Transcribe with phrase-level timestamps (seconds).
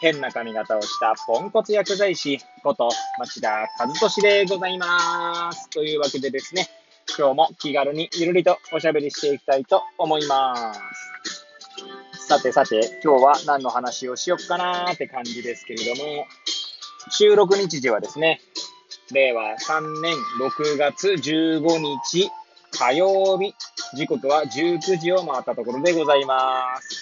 [0.00, 2.88] 変な髪型をしたポンコツ薬剤師こと
[3.18, 5.68] 町田和俊でございます。
[5.70, 6.68] というわけでですね、
[7.18, 10.80] 今日も気軽にゆるりとおしゃべりしていきたいと思います。
[12.28, 16.26] さてさて、今日は何の話をしよっかなーって感じですけれども、
[17.10, 18.40] 収録日時はですね、
[19.12, 22.30] 令和3年6月15日
[22.72, 23.54] 火曜日、
[23.96, 26.97] 時刻は19時を回ったところでございます。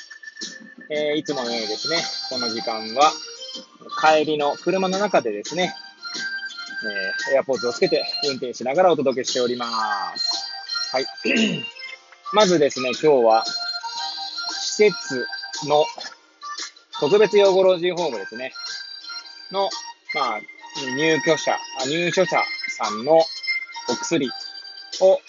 [0.88, 1.96] えー、いつものようにですね、
[2.30, 3.12] この時間は、
[4.00, 5.74] 帰りの車の中でですね、
[7.30, 9.66] えー、エアポーズをつけて運転しながらお届けしておりま
[10.16, 10.46] す。
[10.92, 11.07] はい。
[12.32, 13.45] まずですね、今日は、
[14.51, 15.26] 施設
[15.66, 15.84] の
[17.01, 18.52] 特別養護老人ホームですね、
[19.51, 19.68] の、
[20.14, 20.40] まあ、
[20.96, 22.40] 入居者、入所者
[22.79, 23.16] さんの
[23.88, 24.30] お薬
[25.01, 25.20] を、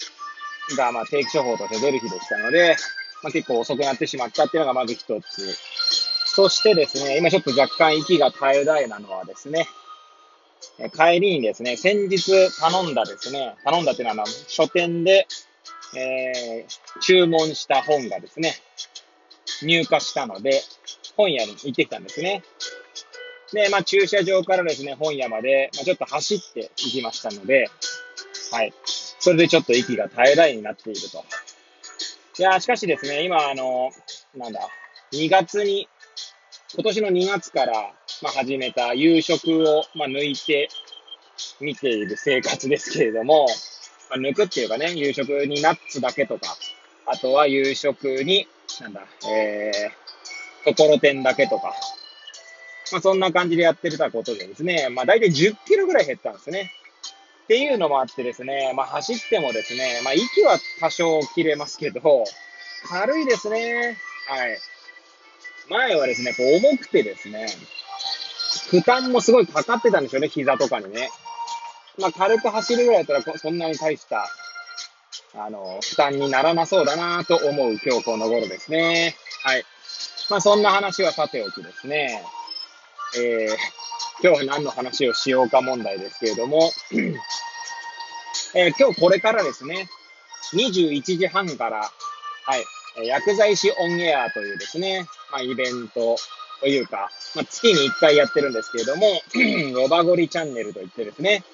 [0.76, 2.76] が、まあ、定期処方として出る日でしたので、
[3.22, 5.56] まあ、結構遅くなってしまったっていうのがまず一つ。
[6.26, 9.66] そしてですね、今ちょっと若干息が絶え絶えなのはですね、
[10.94, 12.30] 帰りにですね、先日
[12.60, 15.26] 頼んだですね、頼んだっていうのは書店で、
[15.96, 18.54] えー、注文した本がですね、
[19.62, 20.62] 入荷したので、
[21.16, 22.42] 本屋に行ってきたんですね。
[23.52, 27.68] で、まあ駐車場からですね、本屋まで、まあ、ちょっと走って行きましたので、
[28.52, 28.72] はい。
[29.18, 31.24] それでちょっと息が絶え絶えになっていると。
[32.38, 33.90] いや、しかしですね、今、あの、
[34.36, 34.60] なんだ、
[35.12, 35.88] 2月に、
[36.72, 37.72] 今年の2月から、
[38.22, 40.68] まあ、始めた夕食を、まあ、抜いて
[41.60, 43.48] 見ている生活ですけれども、
[44.08, 46.56] まあ、抜くっていうかね、夕食にナッツだけとか、
[47.06, 48.46] あとは夕食に、
[48.82, 51.74] なんだ、えー、ところてんだけとか、
[52.92, 56.70] まあ、そんな感じでやってたことでですね、まあ、大体10キロぐらい減ったんですね。
[57.48, 62.24] っていうのもあってですね、まあ走ってもですね、まあ息は多少切れますけど、
[62.86, 63.96] 軽いですね。
[64.28, 64.58] はい。
[65.70, 67.46] 前はですね、こう重くてですね、
[68.70, 71.08] 負担もすごいかかってたんでしょうね、膝とかにね。
[71.98, 74.28] まあ軽く走るぐらいだったらそんなに大した、
[75.34, 79.16] あの、負担にならなそうだなと思う今日この頃ですね。
[79.42, 79.64] はい。
[80.28, 82.22] まあそんな話はさておきですね。
[83.16, 83.56] えー、
[84.20, 86.72] 今日は何の話をしようか問題ですけれども、
[88.54, 89.88] えー、今日これからですね、
[90.54, 96.16] 21時半から、はい、薬剤師オンエアというですね、まあ、イベント
[96.60, 99.20] というか、まあ、月に1回やってるんですけれども、
[99.76, 101.44] ロバゴリチャンネルといってですね、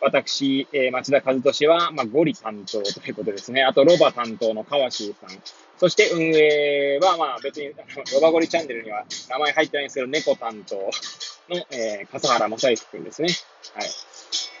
[0.00, 3.62] 私、えー、町田和俊は、まあ、ゴリ担当ということですね。
[3.64, 5.30] あと、ロバ担当の川椎さん。
[5.78, 7.72] そして、運営は、まあ、別に、
[8.12, 13.28] ロバゴリチャンネルには名前入ってないんですけど、猫担当の、えー、笠原正幸くんですね。
[13.74, 13.88] はい。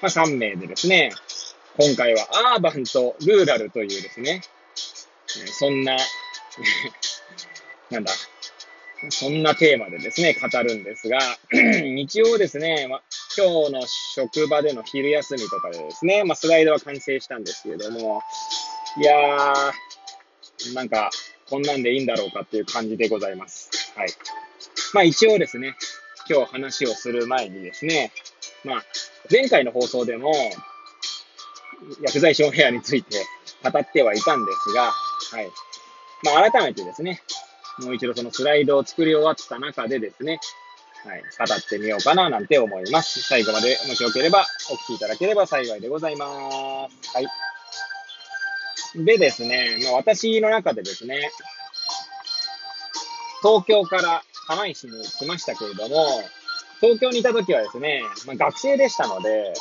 [0.00, 1.10] まあ、3名でですね、
[1.76, 4.42] 今回はアーバンとルーラルというですね、
[5.26, 5.96] そんな
[7.90, 8.12] なんだ、
[9.10, 11.18] そんなテーマでですね、語るんですが、
[11.52, 13.02] 日曜ですね、ま、
[13.36, 18.22] 今日の職場での昼休みとかでですね、ま、スライドは完成したんですけれども、
[18.98, 21.10] いやー、なんか、
[21.50, 23.70] こんなんでいいんだろうかっていう感じでございます。
[23.96, 24.08] はい。
[24.92, 25.76] まあ一応ですね、
[26.30, 28.12] 今日話をする前にですね、
[28.62, 28.84] まあ、
[29.30, 30.32] 前回の放送でも、
[32.02, 33.24] 薬剤師オンヘアについて
[33.62, 35.50] 語ってはいたんですが、はい。
[36.22, 37.22] まあ、改めてですね、
[37.80, 40.40] もう一度そのスライドを作り終わった中でですね、
[41.04, 43.20] はい、語ってみようかななんて思います。
[43.22, 47.14] 最後までもしよければお聞きいただければ幸いでございます。
[47.14, 47.26] はい。
[49.04, 51.30] でですね、まあ、私の中でですね、
[53.42, 56.06] 東京から釜石に来ましたけれども、
[56.80, 59.52] 東京にいた時はですね、まあ、学生でしたので、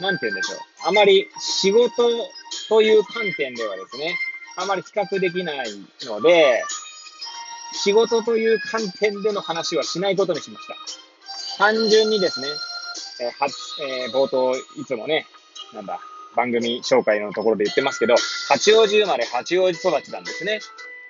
[0.00, 0.58] なんて言うんでしょう。
[0.86, 1.90] あまり仕事
[2.68, 4.14] という観点ではですね、
[4.56, 5.66] あまり比較できない
[6.02, 6.62] ので、
[7.72, 10.74] 仕事という観点での話はしないことにしました。
[11.58, 12.48] 単純にですね、
[13.20, 13.48] えー、は
[13.82, 15.26] えー、冒頭いつもね、
[15.74, 16.00] なんだ、
[16.36, 18.14] 番組紹介のところで言ってますけど、
[18.48, 20.60] 八王子生まれ八王子育ちなんですね。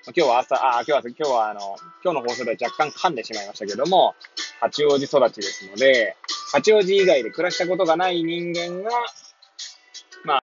[0.04, 1.60] 今日は朝、あ、今日は、今日はあの、
[2.02, 4.14] 今日の放送では若干噛んでしまいましたけども、
[4.60, 6.16] 八王子育ちですので、
[6.52, 8.90] 八王子以外で暮らしたことがない人間が、
[10.24, 10.42] まあ、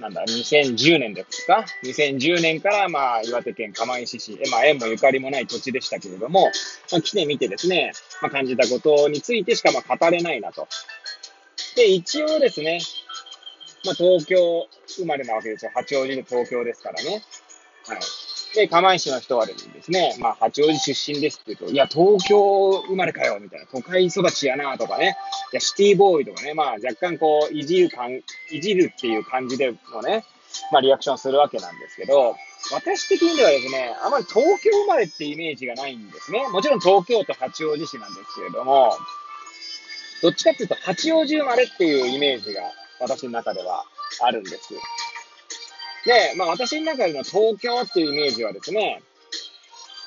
[0.00, 6.50] なんだ、2010年ですか ?2010 年から、まあ、岩手県釜石市、まあ、縁もゆかりもない土地でしたけれども、
[6.90, 10.66] まあ、来てみてですね、まあ、感じたことについてしか、まあ、語れないなと。
[11.76, 12.80] で、一応ですね、
[13.84, 15.70] まあ、東京生まれなわけですよ。
[15.74, 17.22] 八王子の東京ですからね。
[17.86, 17.98] はい。
[18.54, 25.16] で、釜石の人はですね、まあ、八王子出身ですって言うと、いや、東京生まれかよ、みたいな、都会育ちやな、とかね、
[25.52, 30.24] いや、シティボーイとかね、まあ、若干こう、いじる感、いじるっていう感じでのね、
[30.72, 32.36] まあ、リアクションするわけなんですけど、
[32.72, 36.46] 私的にはですね、あまり東京生まれってイメージがないんですね。
[36.48, 38.92] もちろん東京都八王子市なんですけれども、
[40.22, 42.62] どっちかっていうと八王子生まれっていうイメージが
[43.00, 43.84] 私の中では
[44.20, 44.74] あるんです。
[46.04, 49.02] で、まあ私の中での東京っていうイメージはですね、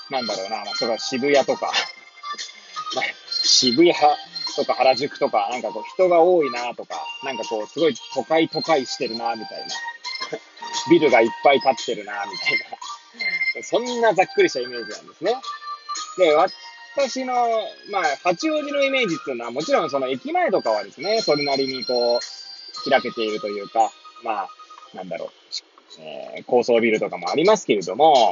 [0.10, 1.72] なんだろうな、まあ、それは渋谷とか
[2.96, 3.06] まあ、
[3.44, 3.94] 渋谷
[4.56, 9.68] とか原宿とか、なんかこう人が多いなとか、なんかこうすごい都会都会してるなみたいな。
[10.90, 12.60] ビルがいっぱい建ってるなみたい
[13.56, 13.64] な。
[13.64, 15.36] そんなざっくりしたイメージなんですね。
[16.18, 17.34] で、私の、
[17.90, 23.92] まあ、八王子のイメージっていうのは、もちろんその駅前とかはですね、それなりにこう、開けているというか、
[24.24, 24.50] まあ、
[24.94, 25.32] なんだろう、
[26.02, 28.32] えー、高層ビルとかもありますけれども、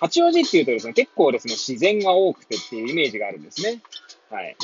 [0.00, 3.82] 八王子っていうとですね、結構ですね、自然が多くてっていうイメージがあるんですね。
[4.30, 4.56] はい。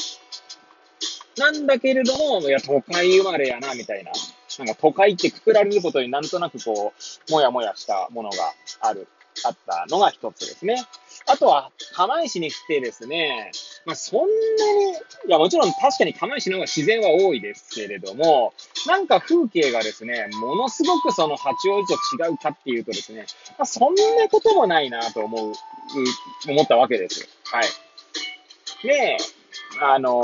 [1.37, 4.13] なんだけれども、いや、都会生まれやな、みたいな。
[4.59, 6.93] なんか都会ってくくられることになんとなくこ
[7.29, 8.37] う、もやもやしたものが
[8.81, 9.09] ある、
[9.45, 10.85] あったのが一つですね。
[11.27, 13.51] あとは、釜石に来てですね、
[13.85, 18.55] まあ、そんなに、いや、もちろん確かに釜石の方が自然は多いですけれども、
[18.87, 23.27] なんか風景がですね、ものすごくその八王子と違うかっていうとですね、
[23.59, 25.53] まあ、そんなこともないなと思う、
[26.49, 27.29] 思ったわけです。
[27.45, 27.65] はい。
[28.87, 29.17] で、
[29.81, 30.23] あの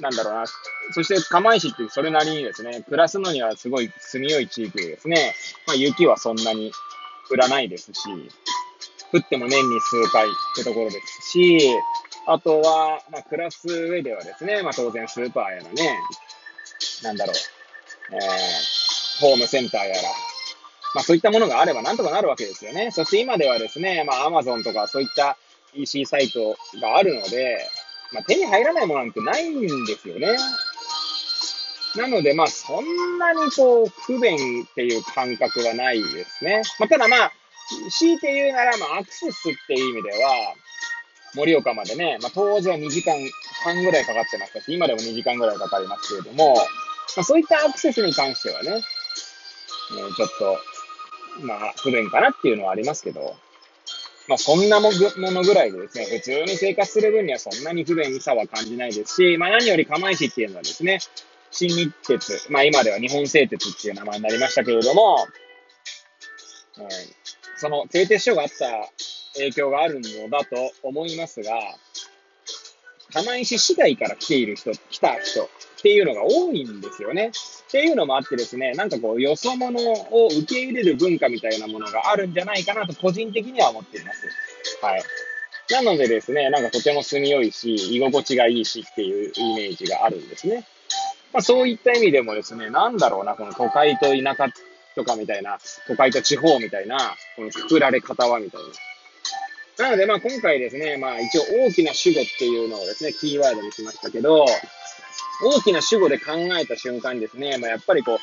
[0.00, 0.44] なんだろうな、
[0.92, 5.34] そして釜石ってそれなりにですね、暮らすのにはすごい住みよい地域でですね、
[5.66, 6.72] まあ、雪はそんなに
[7.30, 8.08] 降らないですし、
[9.12, 11.60] 降っても年に数回ってところですし、
[12.26, 15.98] あとは、まあ、暮らす上ではですね、まあ、当然スーパーやらね、
[17.02, 17.34] なんだろう、
[18.10, 20.02] えー、ホームセンターやら、
[20.94, 22.90] まあ、そういったものがあればなんとかなるわけですよね。
[22.90, 25.36] そして今ではですね、まあ、アマゾンとかそういった
[25.74, 27.58] EC サイトがあるので、
[28.12, 30.36] まあ、手に入らないものなんてないんですよね。
[31.96, 36.62] なので、まあ、そんなにこう、不便っていう感覚はないですね。
[36.78, 37.32] まあ、ただまあ、
[37.90, 40.54] 強いて言うなら、まあ、アクセスっていう意味では、
[41.34, 43.16] 盛岡までね、まあ、当時は2時間
[43.62, 46.56] 半ぐらいかかってましたし、今でも2時間ぐらいかかりますけれども、
[47.16, 50.58] まあ、そういったアクセスに関してはね、えー、ちょっと、
[51.46, 53.36] まあ、不便かなっていうのはありますけど、
[54.28, 60.98] まあ、そんなものぐらいでですね、普通に生活する分にはそんなに不便さは感じないですし、まあ、何より釜石っていうのはですね、
[61.50, 65.26] 新日鉄、まあ、今では日本製鉄っていう名前になりましたけれども、
[66.78, 66.86] えー、
[67.56, 68.92] その製鉄所があった
[69.34, 71.52] 影響があるのだと思いますが、
[73.12, 75.48] 釜石市外から来ている人、来た人っ
[75.80, 77.30] ていうのが多いんですよね。
[77.68, 84.26] っていうのもあってですね、なんかこう、よそ者を受け入れる文化みたいなものがあるんじゃないかなと個人的には思っています。
[84.82, 85.02] はい。
[85.70, 90.66] なのでですね、なんかとても住みよいし、居心地がいいしっていうイメージがあるんですね。
[91.32, 94.52] まあそういった意味でもですね、なんだろうな、この都会と田舎
[94.94, 98.66] とかみたいな、都会と地方みたいな、このくくられ方はみたいな。
[99.78, 104.44] なので、まあ今回ですね、まあ一応大きな主語っていうのをですね、キーワードにしましたけど、
[105.40, 108.18] 大きな主語で考えた瞬間にですね、まあやっぱりこう、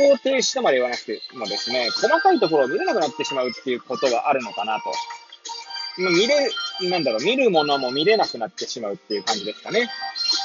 [0.00, 4.92] 思考停止とまで言わなくてもですね、細かいところを見れなくなってしまうっていうことがあるのかなと。
[5.98, 6.50] まあ、見れ、
[6.88, 9.90] なんだろう、見るものも見れなくなってしまうっていう感じですかね。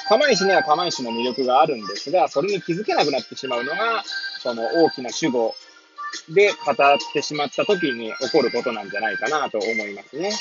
[0.10, 4.04] 釜石には釜石の魅力があるんですが、それに気づけなくなってしまうのが、
[4.42, 5.56] その大きな主語
[6.30, 6.76] で語っ
[7.14, 10.32] てしまった時に起こることなんじゃないかなと思いますね。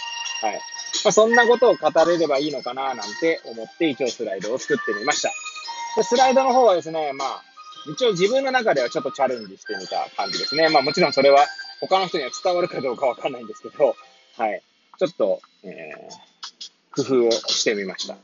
[0.42, 0.60] はい。
[1.04, 5.30] まあ、そんなことを語れればいいのかななんて思って一応スライドを作ってみました。
[5.96, 7.42] でスライドの方はですね、まあ、
[7.90, 10.68] 一応自分の中ではちょっとチャレンジしてみた感じですね。
[10.68, 11.46] まあもちろんそれは
[11.80, 13.96] 他の人には伝わるかどうかわかんないんですけど、
[14.36, 14.62] はい。
[14.98, 18.14] ちょっと、えー、工夫をしてみました。
[18.14, 18.22] はい。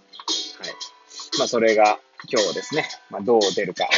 [1.39, 1.99] まあそれが
[2.31, 3.89] 今日ですね、まあどう出るか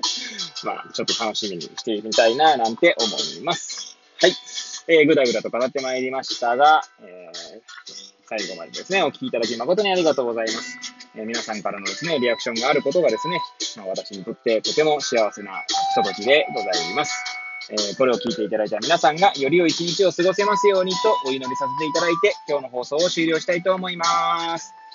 [0.64, 3.08] まあちょっと楽しみにしてみたいななんて思
[3.38, 3.96] います。
[4.20, 4.36] はい。
[4.88, 7.60] えー、ぐだぐだと語ってまいりましたが、えー、
[8.24, 10.78] 最後までですね、お聞きいただき誠にありがとうございます。
[11.16, 13.40] えー、皆さんからのですね、リアクションがあることがですね、
[13.76, 15.52] まあ、私にとってとても幸せな
[15.94, 17.12] ひとときでございます。
[17.70, 24.74] えー、これを聞いていただいた皆さんがより良い一日を過ごせますようにとお祈りさせていただいて、今日の放送を終了したいと思います。